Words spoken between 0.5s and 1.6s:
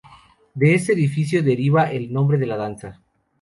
De este oficio